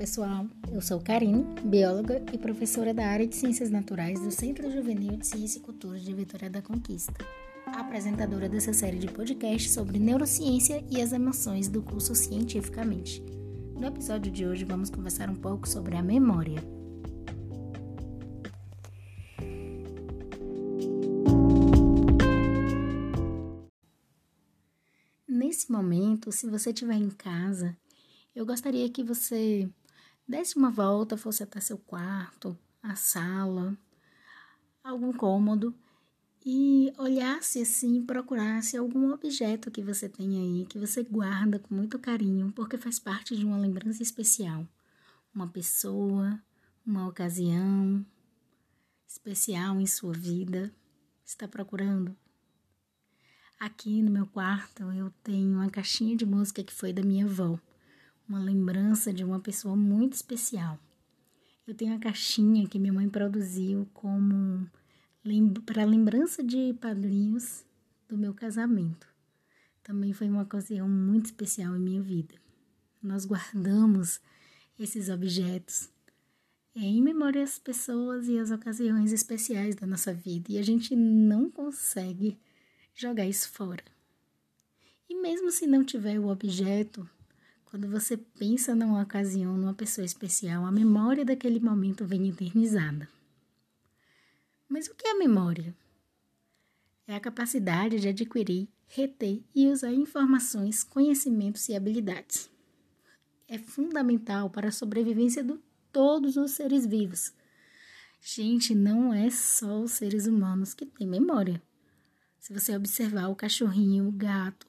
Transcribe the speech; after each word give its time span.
pessoal, 0.00 0.46
eu 0.72 0.80
sou 0.80 0.98
Karine, 0.98 1.44
bióloga 1.62 2.24
e 2.32 2.38
professora 2.38 2.94
da 2.94 3.06
área 3.06 3.26
de 3.26 3.36
Ciências 3.36 3.70
Naturais 3.70 4.18
do 4.18 4.30
Centro 4.30 4.72
Juvenil 4.72 5.18
de 5.18 5.26
Ciência 5.26 5.58
e 5.58 5.60
Cultura 5.60 5.98
de 5.98 6.14
Vitória 6.14 6.48
da 6.48 6.62
Conquista, 6.62 7.12
apresentadora 7.66 8.48
dessa 8.48 8.72
série 8.72 8.98
de 8.98 9.08
podcasts 9.08 9.74
sobre 9.74 9.98
neurociência 9.98 10.82
e 10.90 11.02
as 11.02 11.12
emoções 11.12 11.68
do 11.68 11.82
curso 11.82 12.14
Cientificamente. 12.14 13.22
No 13.78 13.86
episódio 13.86 14.32
de 14.32 14.46
hoje 14.46 14.64
vamos 14.64 14.88
conversar 14.88 15.28
um 15.28 15.34
pouco 15.34 15.68
sobre 15.68 15.94
a 15.94 16.02
memória. 16.02 16.64
Nesse 25.28 25.70
momento, 25.70 26.32
se 26.32 26.48
você 26.48 26.70
estiver 26.70 26.94
em 26.94 27.10
casa, 27.10 27.76
eu 28.34 28.46
gostaria 28.46 28.88
que 28.88 29.04
você 29.04 29.68
desse 30.30 30.56
uma 30.56 30.70
volta, 30.70 31.16
fosse 31.16 31.42
até 31.42 31.60
seu 31.60 31.76
quarto, 31.76 32.56
a 32.80 32.94
sala, 32.94 33.76
algum 34.82 35.12
cômodo 35.12 35.74
e 36.46 36.92
olhasse 36.96 37.60
assim, 37.60 38.02
procurasse 38.02 38.76
algum 38.76 39.12
objeto 39.12 39.70
que 39.70 39.82
você 39.82 40.08
tem 40.08 40.38
aí, 40.38 40.66
que 40.66 40.78
você 40.78 41.02
guarda 41.02 41.58
com 41.58 41.74
muito 41.74 41.98
carinho, 41.98 42.52
porque 42.52 42.78
faz 42.78 42.98
parte 42.98 43.36
de 43.36 43.44
uma 43.44 43.58
lembrança 43.58 44.02
especial. 44.02 44.66
Uma 45.34 45.48
pessoa, 45.48 46.40
uma 46.86 47.06
ocasião 47.06 48.04
especial 49.06 49.80
em 49.80 49.86
sua 49.86 50.12
vida. 50.12 50.72
Está 51.26 51.46
procurando? 51.46 52.16
Aqui 53.58 54.00
no 54.00 54.10
meu 54.10 54.26
quarto 54.26 54.84
eu 54.92 55.12
tenho 55.22 55.58
uma 55.58 55.68
caixinha 55.68 56.16
de 56.16 56.24
música 56.24 56.64
que 56.64 56.72
foi 56.72 56.92
da 56.92 57.02
minha 57.02 57.26
avó 57.26 57.60
uma 58.30 58.38
lembrança 58.38 59.12
de 59.12 59.24
uma 59.24 59.40
pessoa 59.40 59.74
muito 59.74 60.12
especial. 60.12 60.78
Eu 61.66 61.74
tenho 61.74 61.96
a 61.96 61.98
caixinha 61.98 62.68
que 62.68 62.78
minha 62.78 62.92
mãe 62.92 63.08
produziu 63.08 63.88
como 63.92 64.70
para 65.66 65.84
lembrança 65.84 66.40
de 66.40 66.72
padrinhos 66.74 67.64
do 68.08 68.16
meu 68.16 68.32
casamento. 68.32 69.08
Também 69.82 70.12
foi 70.12 70.28
uma 70.28 70.42
ocasião 70.42 70.88
muito 70.88 71.26
especial 71.26 71.76
em 71.76 71.80
minha 71.80 72.00
vida. 72.00 72.36
Nós 73.02 73.24
guardamos 73.24 74.20
esses 74.78 75.08
objetos 75.08 75.90
em 76.76 77.02
memória 77.02 77.42
às 77.42 77.58
pessoas 77.58 78.28
e 78.28 78.38
às 78.38 78.52
ocasiões 78.52 79.12
especiais 79.12 79.74
da 79.74 79.88
nossa 79.88 80.14
vida 80.14 80.52
e 80.52 80.58
a 80.58 80.62
gente 80.62 80.94
não 80.94 81.50
consegue 81.50 82.38
jogar 82.94 83.26
isso 83.26 83.50
fora. 83.50 83.82
E 85.08 85.16
mesmo 85.20 85.50
se 85.50 85.66
não 85.66 85.84
tiver 85.84 86.20
o 86.20 86.28
objeto, 86.28 87.08
quando 87.70 87.88
você 87.88 88.16
pensa 88.16 88.74
numa 88.74 89.00
ocasião, 89.00 89.56
numa 89.56 89.72
pessoa 89.72 90.04
especial, 90.04 90.66
a 90.66 90.72
memória 90.72 91.24
daquele 91.24 91.60
momento 91.60 92.04
vem 92.04 92.28
eternizada. 92.28 93.08
Mas 94.68 94.88
o 94.88 94.94
que 94.94 95.06
é 95.06 95.14
memória? 95.14 95.72
É 97.06 97.14
a 97.14 97.20
capacidade 97.20 98.00
de 98.00 98.08
adquirir, 98.08 98.68
reter 98.88 99.40
e 99.54 99.68
usar 99.68 99.92
informações, 99.92 100.82
conhecimentos 100.82 101.68
e 101.68 101.76
habilidades. 101.76 102.50
É 103.46 103.56
fundamental 103.56 104.50
para 104.50 104.68
a 104.68 104.72
sobrevivência 104.72 105.44
de 105.44 105.56
todos 105.92 106.36
os 106.36 106.50
seres 106.50 106.84
vivos. 106.84 107.32
Gente, 108.20 108.74
não 108.74 109.14
é 109.14 109.30
só 109.30 109.80
os 109.80 109.92
seres 109.92 110.26
humanos 110.26 110.74
que 110.74 110.84
têm 110.84 111.06
memória. 111.06 111.62
Se 112.40 112.52
você 112.52 112.74
observar 112.76 113.28
o 113.28 113.36
cachorrinho, 113.36 114.08
o 114.08 114.12
gato, 114.12 114.66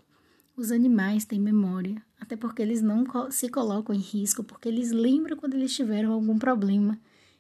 os 0.55 0.71
animais 0.71 1.25
têm 1.25 1.39
memória, 1.39 2.01
até 2.19 2.35
porque 2.35 2.61
eles 2.61 2.81
não 2.81 3.05
se 3.31 3.49
colocam 3.49 3.95
em 3.95 3.99
risco, 3.99 4.43
porque 4.43 4.67
eles 4.67 4.91
lembram 4.91 5.37
quando 5.37 5.53
eles 5.53 5.75
tiveram 5.75 6.11
algum 6.11 6.37
problema 6.37 6.99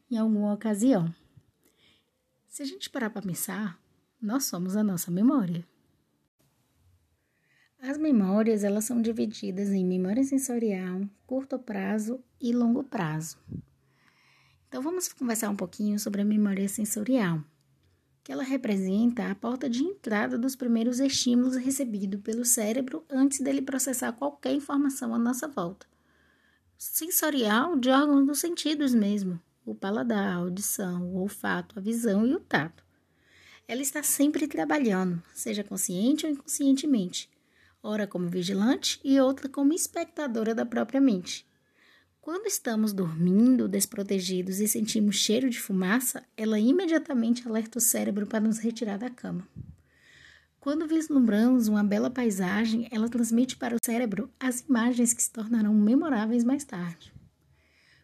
em 0.09 0.17
alguma 0.17 0.53
ocasião. 0.53 1.13
Se 2.47 2.63
a 2.63 2.65
gente 2.65 2.89
parar 2.89 3.09
para 3.09 3.21
pensar, 3.21 3.79
nós 4.21 4.45
somos 4.45 4.75
a 4.75 4.83
nossa 4.83 5.09
memória. 5.09 5.65
As 7.79 7.97
memórias, 7.97 8.63
elas 8.63 8.85
são 8.85 9.01
divididas 9.01 9.69
em 9.69 9.85
memória 9.85 10.23
sensorial, 10.23 11.01
curto 11.25 11.57
prazo 11.57 12.23
e 12.39 12.53
longo 12.53 12.83
prazo. 12.83 13.37
Então 14.67 14.81
vamos 14.81 15.11
conversar 15.11 15.49
um 15.49 15.55
pouquinho 15.55 15.99
sobre 15.99 16.21
a 16.21 16.25
memória 16.25 16.67
sensorial 16.69 17.43
que 18.23 18.31
ela 18.31 18.43
representa 18.43 19.29
a 19.29 19.35
porta 19.35 19.69
de 19.69 19.83
entrada 19.83 20.37
dos 20.37 20.55
primeiros 20.55 20.99
estímulos 20.99 21.55
recebidos 21.55 22.21
pelo 22.21 22.45
cérebro 22.45 23.03
antes 23.09 23.39
dele 23.39 23.61
processar 23.61 24.13
qualquer 24.13 24.53
informação 24.53 25.13
à 25.13 25.19
nossa 25.19 25.47
volta. 25.47 25.87
Sensorial 26.77 27.77
de 27.77 27.89
órgãos 27.89 28.25
dos 28.25 28.39
sentidos 28.39 28.93
mesmo, 28.93 29.39
o 29.65 29.73
paladar, 29.73 30.33
a 30.33 30.35
audição, 30.35 31.03
o 31.03 31.19
olfato, 31.19 31.77
a 31.77 31.81
visão 31.81 32.25
e 32.25 32.33
o 32.33 32.39
tato. 32.39 32.83
Ela 33.67 33.81
está 33.81 34.03
sempre 34.03 34.47
trabalhando, 34.47 35.21
seja 35.33 35.63
consciente 35.63 36.25
ou 36.25 36.31
inconscientemente, 36.31 37.29
ora 37.81 38.05
como 38.05 38.29
vigilante 38.29 38.99
e 39.03 39.19
outra 39.19 39.47
como 39.47 39.73
espectadora 39.73 40.53
da 40.53 40.65
própria 40.65 40.99
mente. 40.99 41.47
Quando 42.21 42.45
estamos 42.45 42.93
dormindo, 42.93 43.67
desprotegidos 43.67 44.59
e 44.59 44.67
sentimos 44.67 45.15
cheiro 45.15 45.49
de 45.49 45.59
fumaça, 45.59 46.23
ela 46.37 46.59
imediatamente 46.59 47.47
alerta 47.47 47.79
o 47.79 47.81
cérebro 47.81 48.27
para 48.27 48.39
nos 48.39 48.59
retirar 48.59 48.99
da 48.99 49.09
cama. 49.09 49.47
Quando 50.59 50.87
vislumbramos 50.87 51.67
uma 51.67 51.83
bela 51.83 52.11
paisagem, 52.11 52.87
ela 52.91 53.09
transmite 53.09 53.57
para 53.57 53.75
o 53.75 53.79
cérebro 53.83 54.29
as 54.39 54.59
imagens 54.59 55.13
que 55.13 55.23
se 55.23 55.31
tornarão 55.31 55.73
memoráveis 55.73 56.43
mais 56.43 56.63
tarde. 56.63 57.11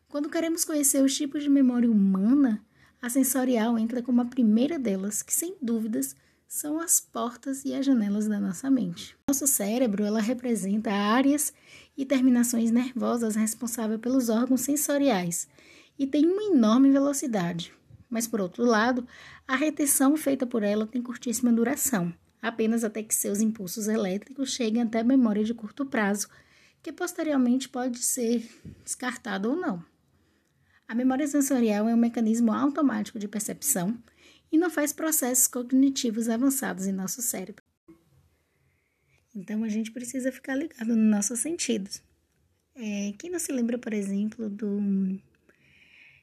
Quando 0.08 0.32
queremos 0.32 0.66
conhecer 0.66 1.04
os 1.04 1.16
tipos 1.16 1.44
de 1.44 1.50
memória 1.50 1.90
humana, 1.90 2.66
a 3.00 3.12
sensorial 3.12 3.78
entra 3.78 4.02
como 4.02 4.22
a 4.22 4.26
primeira 4.26 4.80
delas, 4.80 5.22
que 5.22 5.32
sem 5.34 5.56
dúvidas 5.62 6.16
são 6.48 6.80
as 6.80 7.00
portas 7.00 7.66
e 7.66 7.74
as 7.74 7.86
janelas 7.86 8.28
da 8.28 8.40
nossa 8.40 8.70
mente. 8.72 9.16
Nosso 9.28 9.46
cérebro, 9.46 10.04
ela 10.04 10.22
representa 10.22 10.92
áreas 10.92 11.54
e 11.98 12.06
terminações 12.06 12.72
nervosas 12.72 13.36
responsáveis 13.36 14.00
pelos 14.00 14.30
órgãos 14.30 14.62
sensoriais 14.62 15.48
e 16.00 16.08
tem 16.08 16.26
uma 16.26 16.44
enorme 16.44 16.90
velocidade. 16.90 17.74
Mas 18.10 18.28
por 18.28 18.40
outro 18.40 18.64
lado, 18.64 19.06
a 19.46 19.56
retenção 19.56 20.16
feita 20.16 20.46
por 20.46 20.64
ela 20.64 20.88
tem 20.88 21.02
curtíssima 21.02 21.52
duração, 21.52 22.14
apenas 22.42 22.84
até 22.84 23.04
que 23.04 23.14
seus 23.14 23.42
impulsos 23.42 23.88
elétricos 23.90 24.52
cheguem 24.52 24.82
até 24.82 25.02
a 25.02 25.04
memória 25.04 25.44
de 25.44 25.54
curto 25.54 25.86
prazo, 25.86 26.30
que 26.82 26.94
posteriormente 26.94 27.68
pode 27.68 28.00
ser 28.00 28.50
descartada 28.86 29.50
ou 29.50 29.56
não. 29.56 29.84
A 30.88 30.96
memória 30.96 31.28
sensorial 31.28 31.90
é 31.90 31.94
um 31.94 31.98
mecanismo 31.98 32.54
automático 32.54 33.20
de 33.20 33.28
percepção 33.28 33.98
e 34.52 34.58
não 34.58 34.70
faz 34.70 34.94
processos 34.94 35.48
cognitivos 35.48 36.30
avançados 36.30 36.88
em 36.88 36.92
nosso 36.92 37.22
cérebro. 37.22 37.64
Então 39.36 39.64
a 39.64 39.70
gente 39.70 39.92
precisa 39.92 40.32
ficar 40.32 40.56
ligado 40.56 40.96
nos 40.96 41.12
nossos 41.12 41.40
sentidos. 41.40 42.02
É, 42.76 43.14
quem 43.18 43.30
não 43.30 43.40
se 43.40 43.52
lembra, 43.52 43.78
por 43.78 43.94
exemplo, 43.94 44.50
do 44.50 45.20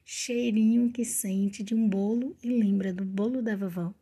cheirinho 0.03 0.91
que 0.91 1.03
sente 1.03 1.63
de 1.63 1.73
um 1.73 1.87
bolo 1.87 2.35
e 2.41 2.49
lembra 2.49 2.93
do 2.93 3.05
bolo 3.05 3.41
da 3.41 3.55
vovó? 3.55 3.93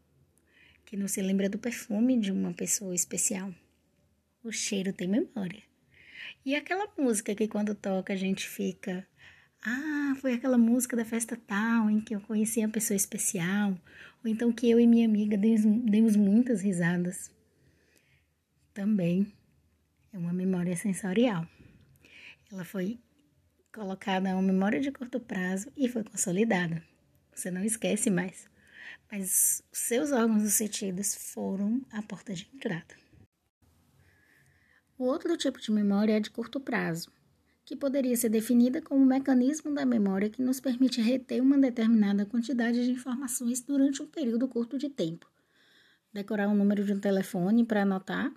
Quem 0.85 1.00
não 1.00 1.07
se 1.07 1.22
lembra 1.22 1.50
do 1.50 1.57
perfume 1.57 2.19
de 2.19 2.31
uma 2.31 2.53
pessoa 2.53 2.94
especial? 2.94 3.53
O 4.44 4.51
cheiro 4.51 4.91
tem 4.94 5.07
memória. 5.07 5.63
E 6.45 6.55
aquela 6.55 6.91
música 6.97 7.34
que 7.34 7.47
quando 7.47 7.73
toca 7.73 8.13
a 8.13 8.16
gente 8.16 8.47
fica 8.47 9.07
ah, 9.66 10.13
foi 10.19 10.34
aquela 10.34 10.57
música 10.57 10.96
da 10.96 11.06
festa 11.06 11.38
tal 11.47 11.90
em 11.90 12.01
que 12.01 12.13
eu 12.13 12.19
conheci 12.19 12.62
a 12.62 12.68
pessoa 12.68 12.97
especial, 12.97 13.72
ou 14.24 14.29
então 14.29 14.51
que 14.51 14.69
eu 14.69 14.78
e 14.78 14.85
minha 14.85 15.07
amiga 15.07 15.38
demos, 15.38 16.18
muitas 16.18 16.62
risadas. 16.62 17.31
Também 18.73 19.32
é 20.11 20.17
uma 20.17 20.34
memória 20.34 20.76
sensorial. 20.76 21.47
Ela 22.52 22.66
foi 22.66 22.99
colocada 23.73 24.32
a 24.32 24.34
uma 24.34 24.41
memória 24.41 24.82
de 24.82 24.91
curto 24.91 25.20
prazo 25.20 25.72
e 25.78 25.87
foi 25.87 26.03
consolidada. 26.03 26.84
Você 27.34 27.49
não 27.49 27.64
esquece 27.64 28.09
mais. 28.09 28.49
Mas 29.09 29.64
os 29.72 29.79
seus 29.79 30.11
órgãos 30.11 30.43
dos 30.43 30.53
sentidos 30.53 31.16
foram 31.16 31.85
a 31.91 32.02
porta 32.02 32.34
de 32.34 32.49
entrada. 32.53 32.96
O 34.97 35.05
outro 35.05 35.37
tipo 35.37 35.59
de 35.59 35.72
memória 35.72 36.17
é 36.17 36.20
de 36.20 36.29
curto 36.29 36.59
prazo 36.59 37.11
que 37.65 37.75
poderia 37.75 38.15
ser 38.15 38.29
definida 38.29 38.81
como 38.81 39.01
um 39.01 39.05
mecanismo 39.05 39.73
da 39.73 39.85
memória 39.85 40.29
que 40.29 40.41
nos 40.41 40.59
permite 40.59 41.01
reter 41.01 41.41
uma 41.41 41.57
determinada 41.57 42.25
quantidade 42.25 42.83
de 42.83 42.91
informações 42.91 43.61
durante 43.61 44.01
um 44.01 44.07
período 44.07 44.47
curto 44.47 44.77
de 44.77 44.89
tempo. 44.89 45.27
Decorar 46.11 46.49
o 46.49 46.55
número 46.55 46.83
de 46.83 46.93
um 46.93 46.99
telefone 46.99 47.65
para 47.65 47.83
anotar, 47.83 48.33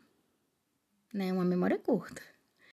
né, 1.13 1.33
uma 1.33 1.45
memória 1.45 1.79
curta. 1.79 2.23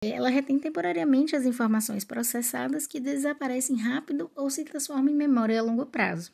Ela 0.02 0.28
retém 0.28 0.58
temporariamente 0.58 1.34
as 1.34 1.46
informações 1.46 2.04
processadas 2.04 2.86
que 2.86 3.00
desaparecem 3.00 3.76
rápido 3.76 4.30
ou 4.34 4.50
se 4.50 4.64
transformam 4.64 5.08
em 5.08 5.16
memória 5.16 5.58
a 5.58 5.62
longo 5.62 5.86
prazo. 5.86 6.32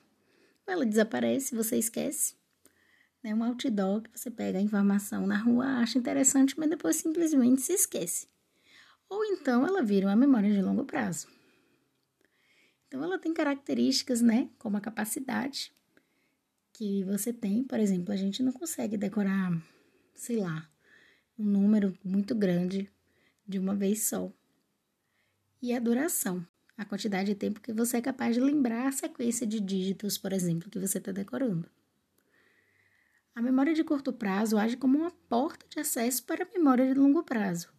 Ela 0.66 0.84
desaparece, 0.84 1.54
você 1.54 1.76
esquece. 1.76 2.34
Né, 3.22 3.34
um 3.34 3.44
outdoor 3.44 4.02
que 4.02 4.18
você 4.18 4.30
pega 4.30 4.58
a 4.58 4.62
informação 4.62 5.26
na 5.26 5.36
rua, 5.36 5.66
acha 5.78 5.98
interessante, 5.98 6.58
mas 6.58 6.70
depois 6.70 6.96
simplesmente 6.96 7.62
se 7.62 7.72
esquece 7.72 8.26
ou 9.08 9.25
então 9.25 9.66
ela 9.66 9.82
vira 9.82 10.06
uma 10.06 10.16
memória 10.16 10.52
de 10.52 10.62
longo 10.62 10.84
prazo. 10.84 11.28
Então, 12.87 13.05
ela 13.05 13.19
tem 13.19 13.34
características, 13.34 14.22
né, 14.22 14.49
como 14.58 14.76
a 14.76 14.81
capacidade 14.81 15.72
que 16.72 17.05
você 17.05 17.32
tem. 17.32 17.62
Por 17.62 17.78
exemplo, 17.78 18.14
a 18.14 18.16
gente 18.16 18.43
não 18.43 18.52
consegue 18.52 18.96
decorar, 18.96 19.52
sei 20.14 20.37
lá, 20.37 20.70
um 21.38 21.44
número 21.44 21.96
muito 22.02 22.34
grande 22.34 22.90
de 23.46 23.58
uma 23.58 23.75
vez 23.75 24.05
só. 24.05 24.32
E 25.61 25.75
a 25.75 25.78
duração, 25.78 26.46
a 26.76 26.84
quantidade 26.84 27.31
de 27.31 27.34
tempo 27.34 27.61
que 27.61 27.72
você 27.72 27.99
é 27.99 28.00
capaz 28.00 28.34
de 28.34 28.40
lembrar 28.40 28.87
a 28.87 28.93
sequência 28.93 29.46
de 29.46 29.61
dígitos, 29.61 30.16
por 30.16 30.32
exemplo, 30.32 30.70
que 30.70 30.78
você 30.78 30.99
está 30.99 31.12
decorando. 31.12 31.69
A 33.34 33.43
memória 33.43 33.75
de 33.75 33.84
curto 33.84 34.12
prazo 34.12 34.56
age 34.56 34.76
como 34.76 34.99
uma 34.99 35.11
porta 35.28 35.66
de 35.69 35.78
acesso 35.78 36.25
para 36.25 36.44
a 36.44 36.52
memória 36.52 36.87
de 36.87 36.99
longo 36.99 37.22
prazo, 37.22 37.72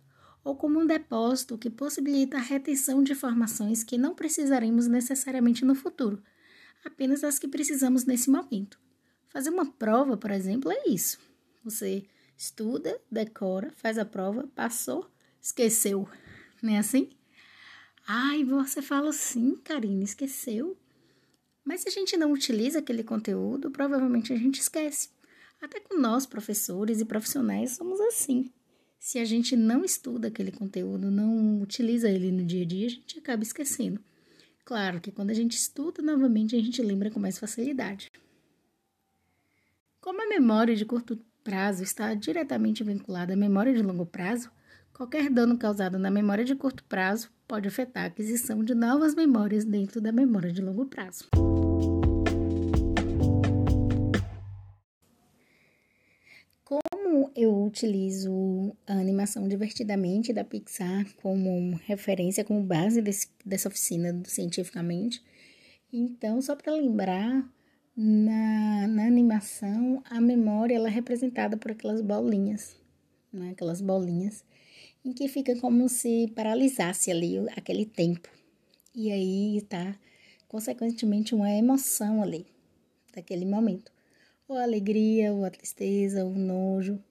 ou 0.43 0.55
como 0.55 0.79
um 0.79 0.85
depósito 0.85 1.57
que 1.57 1.69
possibilita 1.69 2.37
a 2.37 2.41
retenção 2.41 3.03
de 3.03 3.11
informações 3.11 3.83
que 3.83 3.97
não 3.97 4.15
precisaremos 4.15 4.87
necessariamente 4.87 5.65
no 5.65 5.75
futuro, 5.75 6.21
apenas 6.85 7.23
as 7.23 7.37
que 7.37 7.47
precisamos 7.47 8.05
nesse 8.05 8.29
momento. 8.29 8.79
Fazer 9.27 9.49
uma 9.49 9.65
prova, 9.65 10.17
por 10.17 10.31
exemplo, 10.31 10.71
é 10.71 10.89
isso. 10.89 11.19
Você 11.63 12.05
estuda, 12.37 12.99
decora, 13.11 13.71
faz 13.75 13.97
a 13.97 14.05
prova, 14.05 14.47
passou, 14.55 15.09
esqueceu. 15.41 16.07
Não 16.61 16.73
é 16.73 16.79
assim? 16.79 17.09
Ai, 18.07 18.43
você 18.43 18.81
fala 18.81 19.09
assim, 19.09 19.55
Karine, 19.63 20.03
esqueceu. 20.03 20.77
Mas 21.63 21.81
se 21.81 21.89
a 21.89 21.91
gente 21.91 22.17
não 22.17 22.31
utiliza 22.31 22.79
aquele 22.79 23.03
conteúdo, 23.03 23.69
provavelmente 23.69 24.33
a 24.33 24.35
gente 24.35 24.59
esquece. 24.59 25.09
Até 25.61 25.79
com 25.79 25.99
nós, 25.99 26.25
professores 26.25 27.01
e 27.01 27.05
profissionais, 27.05 27.71
somos 27.71 27.99
assim. 27.99 28.51
Se 28.99 29.17
a 29.17 29.23
gente 29.23 29.55
não 29.55 29.85
estuda 29.85 30.27
aquele 30.27 30.51
conteúdo, 30.51 31.09
não 31.09 31.61
utiliza 31.61 32.09
ele 32.09 32.31
no 32.33 32.43
dia 32.43 32.63
a 32.63 32.67
dia, 32.67 32.87
a 32.87 32.89
gente 32.89 33.17
acaba 33.17 33.41
esquecendo. 33.41 34.03
Claro 34.65 34.99
que 34.99 35.09
quando 35.11 35.29
a 35.29 35.33
gente 35.33 35.53
estuda 35.53 36.01
novamente, 36.01 36.55
a 36.55 36.61
gente 36.61 36.81
lembra 36.81 37.09
com 37.09 37.19
mais 37.19 37.39
facilidade. 37.39 38.11
Como 40.01 40.21
a 40.21 40.27
memória 40.27 40.75
de 40.75 40.85
curto 40.85 41.17
prazo 41.43 41.81
está 41.81 42.13
diretamente 42.13 42.83
vinculada 42.83 43.33
à 43.33 43.37
memória 43.37 43.73
de 43.73 43.81
longo 43.81 44.05
prazo, 44.05 44.51
qualquer 44.93 45.29
dano 45.29 45.57
causado 45.57 45.97
na 45.97 46.11
memória 46.11 46.43
de 46.43 46.53
curto 46.53 46.83
prazo 46.83 47.31
pode 47.47 47.69
afetar 47.69 48.03
a 48.03 48.07
aquisição 48.07 48.63
de 48.63 48.75
novas 48.75 49.15
memórias 49.15 49.63
dentro 49.63 50.01
da 50.01 50.11
memória 50.11 50.51
de 50.51 50.61
longo 50.61 50.85
prazo. 50.85 51.29
Como 56.63 56.98
eu 57.35 57.63
utilizo 57.63 58.75
a 58.87 58.93
animação 58.93 59.47
divertidamente 59.47 60.33
da 60.33 60.43
Pixar 60.43 61.05
como 61.21 61.75
referência, 61.85 62.43
como 62.43 62.61
base 62.63 63.01
desse, 63.01 63.27
dessa 63.45 63.67
oficina 63.67 64.21
cientificamente, 64.25 65.21
então, 65.91 66.39
só 66.39 66.55
para 66.55 66.73
lembrar, 66.73 67.51
na, 67.95 68.87
na 68.87 69.07
animação, 69.07 70.01
a 70.09 70.21
memória 70.21 70.75
ela 70.75 70.87
é 70.87 70.91
representada 70.91 71.57
por 71.57 71.71
aquelas 71.71 71.99
bolinhas, 71.99 72.77
né? 73.33 73.49
aquelas 73.49 73.81
bolinhas, 73.81 74.45
em 75.03 75.11
que 75.11 75.27
fica 75.27 75.55
como 75.57 75.89
se 75.89 76.31
paralisasse 76.35 77.09
ali 77.09 77.39
aquele 77.57 77.85
tempo. 77.85 78.29
E 78.93 79.11
aí 79.11 79.61
tá, 79.67 79.97
consequentemente, 80.47 81.33
uma 81.33 81.51
emoção 81.51 82.21
ali, 82.21 82.45
daquele 83.15 83.45
momento. 83.45 83.91
Ou 84.47 84.57
a 84.57 84.63
alegria, 84.63 85.33
ou 85.33 85.43
a 85.43 85.49
tristeza, 85.49 86.23
ou 86.23 86.31
o 86.31 86.37
nojo. 86.37 87.03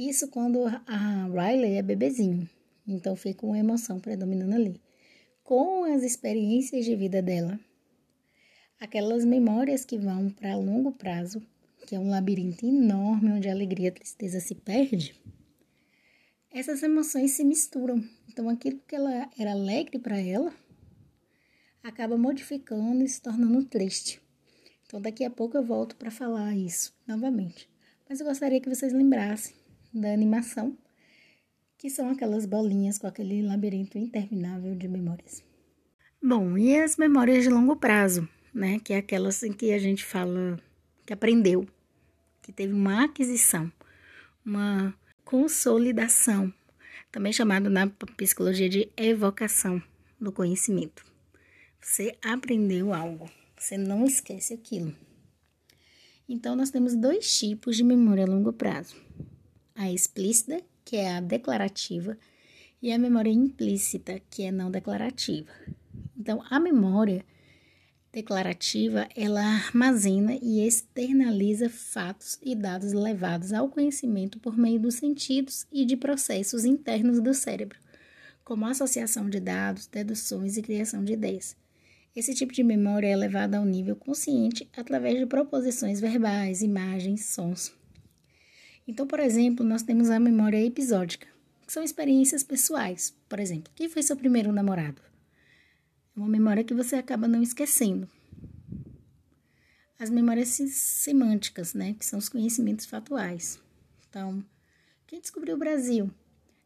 Isso 0.00 0.28
quando 0.28 0.64
a 0.64 1.26
Riley 1.26 1.74
é 1.74 1.82
bebezinho. 1.82 2.48
Então 2.88 3.14
fica 3.14 3.44
uma 3.44 3.58
emoção 3.58 4.00
predominando 4.00 4.54
ali. 4.54 4.80
Com 5.44 5.84
as 5.84 6.02
experiências 6.02 6.86
de 6.86 6.96
vida 6.96 7.20
dela, 7.20 7.60
aquelas 8.80 9.26
memórias 9.26 9.84
que 9.84 9.98
vão 9.98 10.30
para 10.30 10.56
longo 10.56 10.90
prazo, 10.90 11.42
que 11.86 11.94
é 11.94 11.98
um 11.98 12.08
labirinto 12.08 12.64
enorme 12.64 13.32
onde 13.32 13.46
a 13.46 13.52
alegria 13.52 13.88
e 13.88 13.90
a 13.90 13.92
tristeza 13.92 14.40
se 14.40 14.54
perde, 14.54 15.14
essas 16.50 16.82
emoções 16.82 17.32
se 17.32 17.44
misturam. 17.44 18.02
Então 18.26 18.48
aquilo 18.48 18.80
que 18.88 18.96
ela 18.96 19.30
era 19.38 19.52
alegre 19.52 19.98
para 19.98 20.18
ela 20.18 20.50
acaba 21.82 22.16
modificando 22.16 23.04
e 23.04 23.08
se 23.08 23.20
tornando 23.20 23.62
triste. 23.66 24.18
Então 24.86 24.98
daqui 24.98 25.26
a 25.26 25.30
pouco 25.30 25.58
eu 25.58 25.62
volto 25.62 25.94
para 25.94 26.10
falar 26.10 26.56
isso 26.56 26.90
novamente. 27.06 27.68
Mas 28.08 28.18
eu 28.18 28.26
gostaria 28.26 28.62
que 28.62 28.74
vocês 28.74 28.94
lembrassem 28.94 29.60
da 29.92 30.12
animação, 30.12 30.76
que 31.78 31.88
são 31.90 32.10
aquelas 32.10 32.46
bolinhas 32.46 32.98
com 32.98 33.06
aquele 33.06 33.42
labirinto 33.42 33.98
interminável 33.98 34.74
de 34.74 34.88
memórias. 34.88 35.42
Bom, 36.22 36.56
e 36.58 36.78
as 36.78 36.96
memórias 36.96 37.42
de 37.42 37.48
longo 37.48 37.76
prazo? 37.76 38.28
né? 38.52 38.78
Que 38.78 38.92
é 38.92 38.98
aquelas 38.98 39.42
em 39.42 39.52
que 39.52 39.72
a 39.72 39.78
gente 39.78 40.04
fala 40.04 40.58
que 41.06 41.12
aprendeu, 41.12 41.66
que 42.42 42.52
teve 42.52 42.72
uma 42.72 43.04
aquisição, 43.04 43.72
uma 44.44 44.94
consolidação, 45.24 46.52
também 47.10 47.32
chamado 47.32 47.68
na 47.70 47.88
psicologia 47.88 48.68
de 48.68 48.90
evocação 48.96 49.82
do 50.20 50.32
conhecimento. 50.32 51.04
Você 51.80 52.16
aprendeu 52.22 52.92
algo, 52.92 53.30
você 53.56 53.76
não 53.76 54.04
esquece 54.04 54.52
aquilo. 54.52 54.94
Então, 56.28 56.54
nós 56.54 56.70
temos 56.70 56.94
dois 56.94 57.38
tipos 57.38 57.76
de 57.76 57.82
memória 57.82 58.24
a 58.24 58.28
longo 58.28 58.52
prazo: 58.52 58.94
a 59.80 59.90
explícita, 59.90 60.60
que 60.84 60.96
é 60.96 61.16
a 61.16 61.20
declarativa, 61.22 62.18
e 62.82 62.92
a 62.92 62.98
memória 62.98 63.30
implícita, 63.30 64.20
que 64.28 64.42
é 64.42 64.52
não 64.52 64.70
declarativa. 64.70 65.50
Então, 66.14 66.44
a 66.50 66.60
memória 66.60 67.24
declarativa, 68.12 69.08
ela 69.16 69.40
armazena 69.40 70.36
e 70.42 70.66
externaliza 70.66 71.70
fatos 71.70 72.38
e 72.42 72.54
dados 72.54 72.92
levados 72.92 73.54
ao 73.54 73.70
conhecimento 73.70 74.38
por 74.38 74.54
meio 74.58 74.78
dos 74.78 74.96
sentidos 74.96 75.66
e 75.72 75.86
de 75.86 75.96
processos 75.96 76.66
internos 76.66 77.18
do 77.18 77.32
cérebro, 77.32 77.78
como 78.44 78.66
associação 78.66 79.30
de 79.30 79.40
dados, 79.40 79.86
deduções 79.86 80.58
e 80.58 80.62
criação 80.62 81.02
de 81.02 81.14
ideias. 81.14 81.56
Esse 82.14 82.34
tipo 82.34 82.52
de 82.52 82.62
memória 82.62 83.06
é 83.06 83.16
levada 83.16 83.56
ao 83.56 83.64
nível 83.64 83.96
consciente 83.96 84.68
através 84.76 85.18
de 85.18 85.24
proposições 85.24 86.00
verbais, 86.00 86.60
imagens, 86.60 87.26
sons. 87.26 87.79
Então, 88.90 89.06
por 89.06 89.20
exemplo, 89.20 89.64
nós 89.64 89.84
temos 89.84 90.10
a 90.10 90.18
memória 90.18 90.60
episódica, 90.60 91.28
que 91.64 91.72
são 91.72 91.80
experiências 91.80 92.42
pessoais. 92.42 93.14
Por 93.28 93.38
exemplo, 93.38 93.72
quem 93.76 93.88
foi 93.88 94.02
seu 94.02 94.16
primeiro 94.16 94.52
namorado? 94.52 95.00
uma 96.16 96.28
memória 96.28 96.64
que 96.64 96.74
você 96.74 96.96
acaba 96.96 97.28
não 97.28 97.40
esquecendo. 97.40 98.08
As 99.96 100.10
memórias 100.10 100.48
semânticas, 100.48 101.72
né, 101.72 101.94
que 101.96 102.04
são 102.04 102.18
os 102.18 102.28
conhecimentos 102.28 102.84
fatuais. 102.84 103.62
Então, 104.08 104.44
quem 105.06 105.20
descobriu 105.20 105.54
o 105.54 105.58
Brasil? 105.58 106.10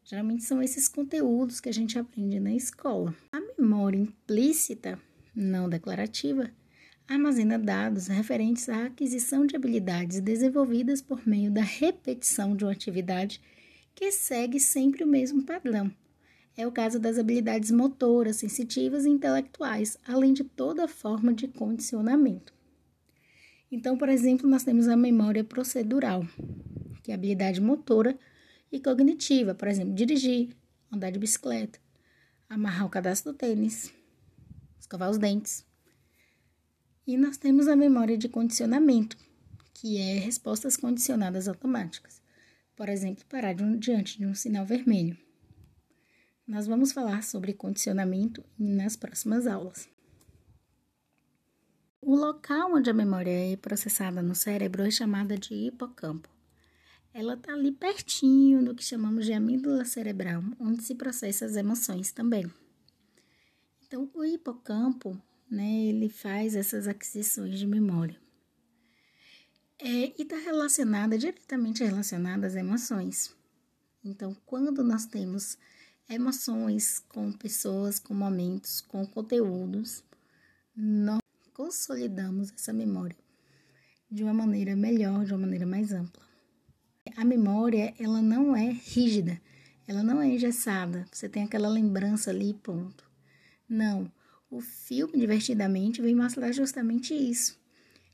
Geralmente 0.03 0.45
são 0.45 0.63
esses 0.63 0.89
conteúdos 0.89 1.61
que 1.61 1.69
a 1.69 1.75
gente 1.75 1.99
aprende 1.99 2.41
na 2.41 2.55
escola. 2.55 3.15
A 3.33 3.41
memória 3.59 3.99
implícita, 3.99 4.99
não 5.35 5.69
declarativa, 5.69 6.51
armazena 7.09 7.59
dados 7.59 8.07
referentes 8.07 8.69
à 8.69 8.87
aquisição 8.87 9.47
de 9.47 9.57
habilidades 9.57 10.21
desenvolvidas 10.21 11.03
por 11.03 11.27
meio 11.27 11.51
da 11.51 11.63
repetição 11.63 12.57
de 12.57 12.65
uma 12.65 12.73
atividade 12.73 13.41
que 13.95 14.11
segue 14.11 14.59
sempre 14.59 15.05
o 15.05 15.07
mesmo 15.07 15.45
padrão 15.45 15.93
é 16.57 16.67
o 16.67 16.73
caso 16.73 17.01
das 17.01 17.19
habilidades 17.19 17.71
motoras, 17.71 18.37
sensitivas 18.37 19.05
e 19.05 19.11
intelectuais, 19.11 19.99
além 20.07 20.33
de 20.33 20.45
toda 20.45 20.87
forma 20.87 21.33
de 21.33 21.49
condicionamento. 21.49 22.55
Então, 23.71 23.99
por 23.99 24.09
exemplo, 24.09 24.49
nós 24.49 24.63
temos 24.63 24.87
a 24.87 24.97
memória 24.97 25.43
procedural, 25.43 26.25
que 27.03 27.11
é 27.11 27.15
a 27.15 27.17
habilidade 27.17 27.61
motora 27.61 28.17
e 28.71 28.79
cognitiva, 28.79 29.55
por 29.55 29.67
exemplo, 29.67 29.95
dirigir, 29.95 30.57
andar 30.93 31.11
de 31.11 31.19
bicicleta, 31.19 31.81
amarrar 32.49 32.87
o 32.87 32.91
cadastro 32.91 33.33
do 33.33 33.37
tênis, 33.37 33.93
escovar 34.79 35.11
os 35.11 35.19
dentes. 35.19 35.67
E 37.07 37.17
nós 37.17 37.37
temos 37.37 37.69
a 37.69 37.77
memória 37.77 38.17
de 38.17 38.29
condicionamento, 38.29 39.17
que 39.75 39.99
é 39.99 40.19
respostas 40.19 40.77
condicionadas 40.77 41.49
automáticas. 41.49 42.23
Por 42.75 42.89
exemplo, 42.89 43.25
parar 43.29 43.53
de 43.53 43.63
um, 43.63 43.77
diante 43.77 44.19
de 44.19 44.27
um 44.27 44.35
sinal 44.35 44.65
vermelho. 44.65 45.17
Nós 46.47 46.67
vamos 46.67 46.93
falar 46.93 47.23
sobre 47.23 47.53
condicionamento 47.53 48.45
nas 48.59 48.97
próximas 48.97 49.47
aulas. 49.47 49.89
O 52.01 52.15
local 52.15 52.75
onde 52.75 52.91
a 52.91 52.95
memória 52.95 53.53
é 53.53 53.57
processada 53.57 54.23
no 54.23 54.35
cérebro 54.35 54.83
é 54.83 54.91
chamada 54.91 55.39
de 55.39 55.55
hipocampo. 55.55 56.29
Ela 57.15 57.35
está 57.35 57.53
ali 57.53 57.73
pertinho 57.73 58.65
do 58.65 58.75
que 58.75 58.83
chamamos 58.83 59.25
de 59.25 59.33
amígdala 59.33 59.85
cerebral, 59.85 60.43
onde 60.59 60.83
se 60.83 60.95
processa 60.95 61.47
as 61.47 61.57
emoções 61.57 62.13
também. 62.13 62.51
Então, 63.87 64.11
o 64.13 64.25
hipocampo, 64.25 65.17
né, 65.55 65.85
ele 65.85 66.09
faz 66.09 66.57
essas 66.57 66.89
aquisições 66.89 67.59
de 67.59 67.67
memória. 67.67 68.19
É, 69.79 70.13
e 70.19 70.23
está 70.23 70.37
relacionada, 70.37 71.17
diretamente 71.17 71.85
relacionada 71.85 72.47
às 72.47 72.55
emoções. 72.55 73.35
Então, 74.05 74.37
quando 74.45 74.83
nós 74.83 75.07
temos 75.07 75.57
emoções 76.09 76.99
com 77.09 77.33
pessoas, 77.33 77.99
com 77.99 78.15
momentos, 78.15 78.81
com 78.81 79.07
conteúdos, 79.07 80.05
nós 80.77 81.21
consolidamos 81.53 82.53
essa 82.53 82.73
memória 82.73 83.17
de 84.11 84.23
uma 84.23 84.35
maneira 84.35 84.77
melhor, 84.77 85.25
de 85.25 85.33
uma 85.33 85.41
maneira 85.41 85.67
mais 85.67 85.93
ampla. 85.93 86.23
A 87.17 87.25
memória, 87.25 87.95
ela 87.99 88.21
não 88.21 88.57
é 88.57 88.71
rígida, 88.71 89.41
ela 89.87 90.03
não 90.03 90.21
é 90.21 90.29
engessada. 90.29 91.07
Você 91.13 91.29
tem 91.29 91.45
aquela 91.45 91.69
lembrança 91.69 92.31
ali 92.31 92.55
ponto. 92.55 93.11
Não. 93.69 94.11
O 94.51 94.61
filme 94.61 95.19
Divertidamente 95.19 96.01
vem 96.01 96.15
mostrar 96.15 96.53
justamente 96.53 97.15
isso. 97.15 97.59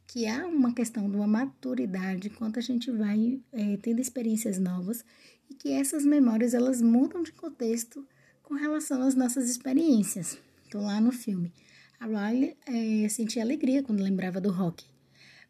Que 0.07 0.27
há 0.27 0.47
uma 0.47 0.75
questão 0.75 1.09
de 1.09 1.17
uma 1.17 1.27
maturidade 1.27 2.31
quanto 2.31 2.59
a 2.59 2.63
gente 2.63 2.91
vai 2.91 3.41
é, 3.53 3.77
tendo 3.77 4.01
experiências 4.01 4.59
novas 4.59 5.05
e 5.49 5.55
que 5.55 5.71
essas 5.71 6.05
memórias 6.05 6.55
elas 6.55 6.81
mudam 6.81 7.23
de 7.23 7.33
contexto 7.33 8.07
com 8.43 8.55
relação 8.55 9.03
às 9.03 9.15
nossas 9.15 9.49
experiências. 9.49 10.39
Então, 10.67 10.81
lá 10.83 11.01
no 11.01 11.13
filme, 11.13 11.53
a 12.01 12.07
Riley 12.07 12.57
é, 12.67 13.09
sentia 13.09 13.43
alegria 13.43 13.83
quando 13.83 14.03
lembrava 14.03 14.41
do 14.41 14.51
rock. 14.51 14.85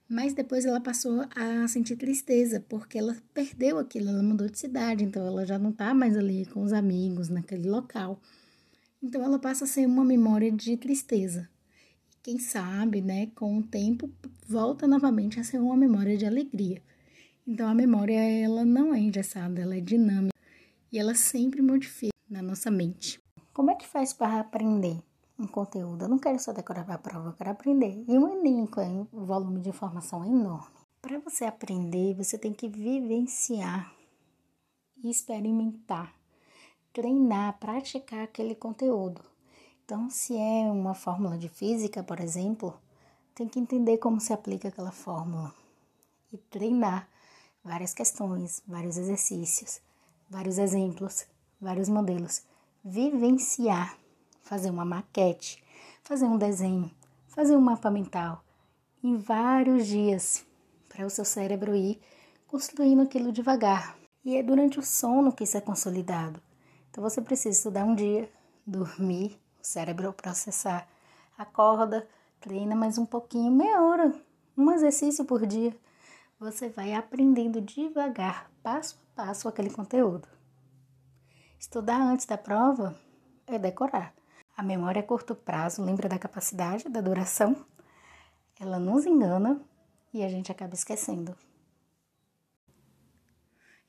Mas 0.08 0.34
depois 0.34 0.64
ela 0.64 0.80
passou 0.80 1.24
a 1.36 1.68
sentir 1.68 1.94
tristeza, 1.94 2.58
porque 2.68 2.98
ela 2.98 3.16
perdeu 3.32 3.78
aquilo, 3.78 4.08
ela 4.08 4.22
mudou 4.22 4.48
de 4.48 4.58
cidade, 4.58 5.04
então 5.04 5.24
ela 5.24 5.46
já 5.46 5.56
não 5.56 5.70
está 5.70 5.94
mais 5.94 6.16
ali 6.16 6.46
com 6.46 6.62
os 6.62 6.72
amigos 6.72 7.28
naquele 7.28 7.70
local. 7.70 8.20
Então 9.02 9.22
ela 9.22 9.38
passa 9.38 9.64
a 9.64 9.66
ser 9.66 9.86
uma 9.86 10.04
memória 10.04 10.52
de 10.52 10.76
tristeza. 10.76 11.48
Quem 12.22 12.38
sabe, 12.38 13.00
né, 13.00 13.28
com 13.34 13.58
o 13.58 13.62
tempo 13.62 14.10
volta 14.46 14.86
novamente 14.86 15.40
a 15.40 15.44
ser 15.44 15.58
uma 15.58 15.76
memória 15.76 16.16
de 16.16 16.26
alegria. 16.26 16.82
Então 17.46 17.68
a 17.68 17.74
memória 17.74 18.18
ela 18.18 18.64
não 18.64 18.94
é 18.94 18.98
engessada, 18.98 19.60
ela 19.60 19.76
é 19.76 19.80
dinâmica 19.80 20.36
e 20.92 20.98
ela 20.98 21.14
sempre 21.14 21.62
modifica 21.62 22.14
na 22.28 22.42
nossa 22.42 22.70
mente. 22.70 23.20
Como 23.52 23.70
é 23.70 23.74
que 23.74 23.86
faz 23.86 24.12
para 24.12 24.40
aprender? 24.40 25.02
um 25.40 25.46
conteúdo. 25.46 26.04
Eu 26.04 26.08
não 26.08 26.18
quero 26.18 26.38
só 26.38 26.52
decorar 26.52 26.84
para 26.84 26.94
a 26.94 26.98
prova, 26.98 27.30
eu 27.30 27.32
quero 27.32 27.50
aprender. 27.50 28.04
E 28.06 28.18
o 28.18 28.28
Enem, 28.28 28.68
o 29.12 29.24
volume 29.24 29.60
de 29.60 29.70
informação 29.70 30.22
é 30.22 30.28
enorme. 30.28 30.76
Para 31.00 31.18
você 31.18 31.46
aprender, 31.46 32.14
você 32.14 32.36
tem 32.36 32.52
que 32.52 32.68
vivenciar, 32.68 33.92
experimentar, 35.02 36.14
treinar, 36.92 37.58
praticar 37.58 38.24
aquele 38.24 38.54
conteúdo. 38.54 39.22
Então, 39.84 40.08
se 40.08 40.36
é 40.36 40.70
uma 40.70 40.94
fórmula 40.94 41.36
de 41.36 41.48
física, 41.48 42.02
por 42.02 42.20
exemplo, 42.20 42.78
tem 43.34 43.48
que 43.48 43.58
entender 43.58 43.98
como 43.98 44.20
se 44.20 44.32
aplica 44.32 44.68
aquela 44.68 44.92
fórmula 44.92 45.54
e 46.32 46.38
treinar 46.38 47.08
várias 47.64 47.92
questões, 47.92 48.62
vários 48.66 48.96
exercícios, 48.96 49.80
vários 50.28 50.58
exemplos, 50.58 51.26
vários 51.60 51.88
modelos. 51.88 52.42
Vivenciar 52.84 54.00
fazer 54.50 54.68
uma 54.68 54.84
maquete, 54.84 55.62
fazer 56.02 56.24
um 56.24 56.36
desenho, 56.36 56.90
fazer 57.28 57.54
um 57.54 57.60
mapa 57.60 57.88
mental 57.88 58.42
em 59.00 59.16
vários 59.16 59.86
dias 59.86 60.44
para 60.88 61.06
o 61.06 61.10
seu 61.10 61.24
cérebro 61.24 61.72
ir 61.76 62.00
construindo 62.48 63.02
aquilo 63.02 63.30
devagar. 63.30 63.96
E 64.24 64.36
é 64.36 64.42
durante 64.42 64.80
o 64.80 64.82
sono 64.82 65.32
que 65.32 65.44
isso 65.44 65.56
é 65.56 65.60
consolidado. 65.60 66.42
Então 66.90 67.02
você 67.02 67.20
precisa 67.20 67.56
estudar 67.56 67.84
um 67.84 67.94
dia, 67.94 68.28
dormir, 68.66 69.40
o 69.62 69.64
cérebro 69.64 70.12
processar, 70.12 70.88
acorda, 71.38 72.08
treina 72.40 72.74
mais 72.74 72.98
um 72.98 73.06
pouquinho, 73.06 73.52
meia 73.52 73.80
hora, 73.80 74.12
um 74.56 74.72
exercício 74.72 75.24
por 75.24 75.46
dia. 75.46 75.74
Você 76.40 76.68
vai 76.68 76.92
aprendendo 76.94 77.60
devagar, 77.60 78.50
passo 78.62 79.00
a 79.12 79.26
passo, 79.26 79.48
aquele 79.48 79.70
conteúdo. 79.70 80.26
Estudar 81.58 82.00
antes 82.00 82.26
da 82.26 82.36
prova 82.36 82.98
é 83.46 83.58
decorar. 83.58 84.12
A 84.56 84.62
memória 84.62 85.00
a 85.00 85.06
curto 85.06 85.34
prazo 85.34 85.84
lembra 85.84 86.08
da 86.08 86.18
capacidade, 86.18 86.88
da 86.88 87.00
duração. 87.00 87.64
Ela 88.58 88.80
nos 88.80 89.06
engana 89.06 89.60
e 90.12 90.24
a 90.24 90.28
gente 90.28 90.50
acaba 90.50 90.74
esquecendo. 90.74 91.36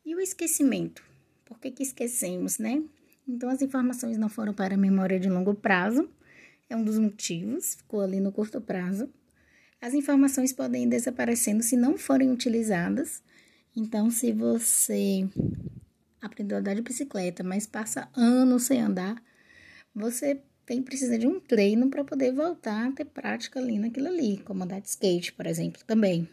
E 0.05 0.13
o 0.13 0.19
esquecimento? 0.19 1.10
Por 1.51 1.59
que, 1.59 1.69
que 1.69 1.83
esquecemos, 1.83 2.57
né? 2.57 2.81
Então, 3.27 3.49
as 3.49 3.61
informações 3.61 4.17
não 4.17 4.29
foram 4.29 4.53
para 4.53 4.75
a 4.75 4.77
memória 4.77 5.19
de 5.19 5.29
longo 5.29 5.53
prazo, 5.53 6.09
é 6.69 6.77
um 6.77 6.83
dos 6.83 6.97
motivos, 6.97 7.75
ficou 7.75 7.99
ali 7.99 8.21
no 8.21 8.31
curto 8.31 8.61
prazo. 8.61 9.09
As 9.81 9.93
informações 9.93 10.53
podem 10.53 10.83
ir 10.83 10.87
desaparecendo 10.87 11.61
se 11.61 11.75
não 11.75 11.97
forem 11.97 12.31
utilizadas. 12.31 13.21
Então, 13.75 14.09
se 14.09 14.31
você 14.31 15.27
aprendeu 16.21 16.55
a 16.55 16.61
andar 16.61 16.73
de 16.73 16.81
bicicleta, 16.81 17.43
mas 17.43 17.67
passa 17.67 18.07
anos 18.15 18.63
sem 18.63 18.79
andar, 18.79 19.21
você 19.93 20.41
tem 20.65 20.81
precisa 20.81 21.19
de 21.19 21.27
um 21.27 21.37
treino 21.37 21.89
para 21.89 22.05
poder 22.05 22.31
voltar 22.31 22.87
a 22.87 22.91
ter 22.93 23.03
prática 23.03 23.59
ali 23.59 23.77
naquilo 23.77 24.07
ali, 24.07 24.37
como 24.37 24.63
andar 24.63 24.79
de 24.79 24.87
skate, 24.87 25.33
por 25.33 25.45
exemplo, 25.45 25.81
também. 25.85 26.29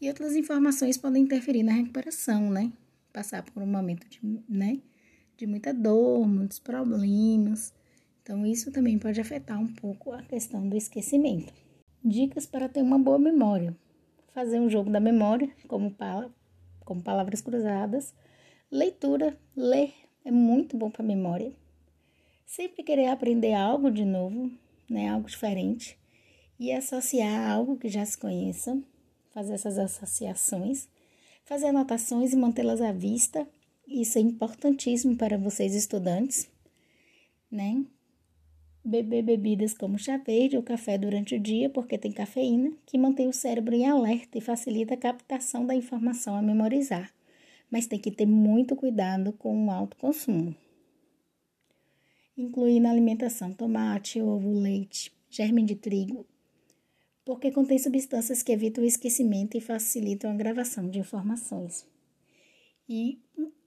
E 0.00 0.08
outras 0.08 0.34
informações 0.34 0.96
podem 0.96 1.24
interferir 1.24 1.62
na 1.62 1.72
recuperação, 1.72 2.50
né? 2.50 2.72
Passar 3.12 3.42
por 3.42 3.62
um 3.62 3.66
momento 3.66 4.08
de, 4.08 4.20
né, 4.48 4.80
de 5.36 5.46
muita 5.46 5.72
dor, 5.72 6.26
muitos 6.26 6.58
problemas. 6.58 7.72
Então, 8.22 8.46
isso 8.46 8.70
também 8.70 8.98
pode 8.98 9.20
afetar 9.20 9.58
um 9.58 9.72
pouco 9.74 10.12
a 10.12 10.22
questão 10.22 10.68
do 10.68 10.76
esquecimento. 10.76 11.52
Dicas 12.04 12.46
para 12.46 12.68
ter 12.68 12.82
uma 12.82 12.98
boa 12.98 13.18
memória: 13.18 13.76
fazer 14.34 14.60
um 14.60 14.68
jogo 14.68 14.90
da 14.90 15.00
memória, 15.00 15.50
como, 15.66 15.94
como 16.84 17.02
palavras 17.02 17.40
cruzadas. 17.40 18.14
Leitura, 18.70 19.36
ler 19.56 19.94
é 20.24 20.30
muito 20.30 20.76
bom 20.76 20.90
para 20.90 21.02
a 21.02 21.06
memória 21.06 21.52
sempre 22.48 22.82
querer 22.82 23.08
aprender 23.08 23.52
algo 23.52 23.90
de 23.90 24.06
novo, 24.06 24.50
né, 24.88 25.10
algo 25.10 25.28
diferente, 25.28 25.98
e 26.58 26.72
associar 26.72 27.50
algo 27.50 27.76
que 27.76 27.88
já 27.88 28.04
se 28.04 28.16
conheça, 28.16 28.82
fazer 29.30 29.52
essas 29.52 29.78
associações, 29.78 30.88
fazer 31.48 31.68
anotações 31.68 32.34
e 32.34 32.36
mantê-las 32.36 32.82
à 32.82 32.92
vista. 32.92 33.48
Isso 33.86 34.18
é 34.18 34.20
importantíssimo 34.20 35.16
para 35.16 35.38
vocês 35.38 35.74
estudantes, 35.74 36.46
né? 37.50 37.82
Beber 38.84 39.22
bebidas 39.22 39.72
como 39.72 39.98
chá 39.98 40.18
verde 40.18 40.58
ou 40.58 40.62
café 40.62 40.98
durante 40.98 41.34
o 41.34 41.40
dia, 41.40 41.70
porque 41.70 41.96
tem 41.96 42.12
cafeína, 42.12 42.72
que 42.84 42.98
mantém 42.98 43.28
o 43.28 43.32
cérebro 43.32 43.74
em 43.74 43.86
alerta 43.86 44.36
e 44.36 44.42
facilita 44.42 44.92
a 44.92 44.98
captação 44.98 45.64
da 45.64 45.74
informação 45.74 46.36
a 46.36 46.42
memorizar. 46.42 47.10
Mas 47.70 47.86
tem 47.86 47.98
que 47.98 48.10
ter 48.10 48.26
muito 48.26 48.76
cuidado 48.76 49.32
com 49.32 49.66
o 49.66 49.70
alto 49.70 49.96
consumo 49.96 50.54
incluir 52.36 52.78
na 52.78 52.92
alimentação 52.92 53.52
tomate, 53.52 54.22
ovo, 54.22 54.52
leite, 54.52 55.12
germe 55.28 55.64
de 55.64 55.74
trigo, 55.74 56.24
porque 57.28 57.52
contém 57.52 57.78
substâncias 57.78 58.42
que 58.42 58.50
evitam 58.50 58.82
o 58.82 58.86
esquecimento 58.86 59.54
e 59.54 59.60
facilitam 59.60 60.30
a 60.30 60.34
gravação 60.34 60.88
de 60.88 60.98
informações. 60.98 61.86
E 62.88 63.20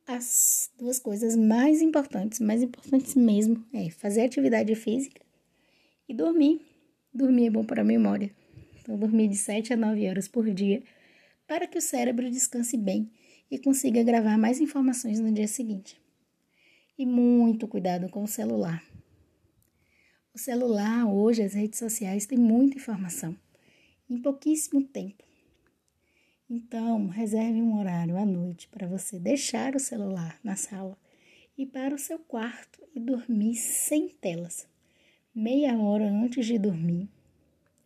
as 0.07 0.71
duas 0.79 0.97
coisas 0.97 1.35
mais 1.35 1.79
importantes, 1.79 2.39
mais 2.39 2.63
importantes 2.63 3.13
mesmo, 3.13 3.63
é 3.71 3.91
fazer 3.91 4.21
atividade 4.21 4.73
física 4.73 5.21
e 6.09 6.13
dormir. 6.15 6.59
Dormir 7.13 7.45
é 7.45 7.49
bom 7.51 7.63
para 7.63 7.81
a 7.83 7.85
memória. 7.85 8.31
Então, 8.79 8.97
dormir 8.97 9.27
de 9.27 9.35
7 9.35 9.73
a 9.73 9.77
9 9.77 10.09
horas 10.09 10.27
por 10.27 10.51
dia 10.51 10.81
para 11.45 11.67
que 11.67 11.77
o 11.77 11.81
cérebro 11.81 12.31
descanse 12.31 12.75
bem 12.75 13.11
e 13.51 13.59
consiga 13.59 14.01
gravar 14.01 14.39
mais 14.39 14.59
informações 14.59 15.19
no 15.19 15.31
dia 15.31 15.47
seguinte 15.47 16.01
e 16.97 17.05
muito 17.05 17.67
cuidado 17.67 18.09
com 18.09 18.23
o 18.23 18.27
celular. 18.27 18.83
O 20.33 20.39
celular, 20.39 21.05
hoje, 21.05 21.43
as 21.43 21.53
redes 21.53 21.77
sociais 21.77 22.25
têm 22.25 22.39
muita 22.39 22.77
informação 22.77 23.37
em 24.11 24.21
pouquíssimo 24.21 24.83
tempo. 24.83 25.23
Então, 26.49 27.07
reserve 27.07 27.61
um 27.61 27.79
horário 27.79 28.17
à 28.17 28.25
noite 28.25 28.67
para 28.67 28.85
você 28.85 29.17
deixar 29.17 29.73
o 29.73 29.79
celular 29.79 30.37
na 30.43 30.57
sala 30.57 30.97
e 31.57 31.65
para 31.65 31.95
o 31.95 31.99
seu 31.99 32.19
quarto 32.19 32.81
e 32.93 32.99
dormir 32.99 33.55
sem 33.55 34.09
telas. 34.09 34.67
Meia 35.33 35.77
hora 35.77 36.05
antes 36.05 36.45
de 36.45 36.59
dormir, 36.59 37.07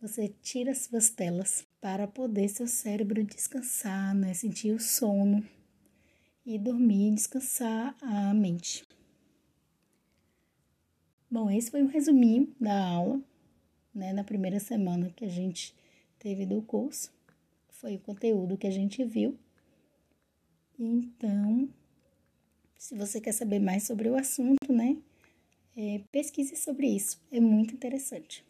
você 0.02 0.28
tira 0.42 0.72
as 0.72 0.78
suas 0.78 1.10
telas 1.10 1.64
para 1.80 2.08
poder 2.08 2.48
seu 2.48 2.66
cérebro 2.66 3.22
descansar, 3.22 4.12
né? 4.12 4.34
sentir 4.34 4.72
o 4.72 4.80
sono 4.80 5.46
e 6.44 6.58
dormir, 6.58 7.14
descansar 7.14 7.96
a 8.02 8.34
mente. 8.34 8.84
Bom, 11.30 11.48
esse 11.48 11.70
foi 11.70 11.82
um 11.82 11.88
resuminho 11.88 12.52
da 12.60 12.84
aula, 12.84 13.20
né, 13.94 14.12
na 14.12 14.22
primeira 14.22 14.60
semana 14.60 15.10
que 15.10 15.24
a 15.24 15.28
gente 15.28 15.74
teve 16.26 16.44
do 16.44 16.60
curso. 16.60 17.12
Foi 17.68 17.94
o 17.94 18.00
conteúdo 18.00 18.58
que 18.58 18.66
a 18.66 18.70
gente 18.70 19.04
viu. 19.04 19.38
Então, 20.76 21.68
se 22.76 22.96
você 22.96 23.20
quer 23.20 23.30
saber 23.30 23.60
mais 23.60 23.84
sobre 23.84 24.08
o 24.08 24.16
assunto, 24.16 24.72
né, 24.72 24.96
é, 25.76 26.00
pesquise 26.10 26.56
sobre 26.56 26.88
isso. 26.88 27.22
É 27.30 27.38
muito 27.38 27.74
interessante. 27.74 28.44